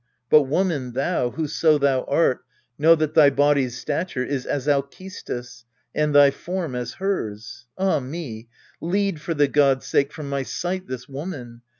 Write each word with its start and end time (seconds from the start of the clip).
But, 0.31 0.45
woman, 0.47 0.93
thou, 0.93 1.29
Whoso 1.29 1.77
thou 1.77 2.05
art, 2.05 2.39
know 2.79 2.95
that 2.95 3.13
thy 3.13 3.29
body's 3.29 3.77
stature 3.77 4.23
Is 4.23 4.47
as 4.47 4.67
Alcestis, 4.67 5.63
and 5.93 6.15
thy 6.15 6.31
form 6.31 6.73
as 6.73 6.93
hers. 6.93 7.67
Ah 7.77 7.99
me! 7.99 8.49
lead, 8.81 9.21
for 9.21 9.35
the 9.35 9.47
gods' 9.47 9.85
sake, 9.85 10.11
from 10.11 10.27
my 10.27 10.41
sight 10.41 10.87
This 10.87 11.07
woman 11.07 11.61